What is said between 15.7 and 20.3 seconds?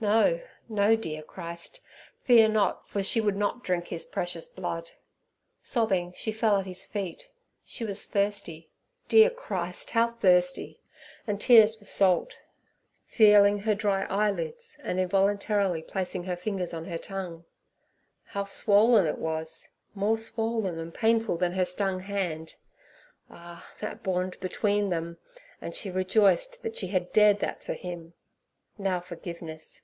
placing her fingers on her tongue. How swollen it was—more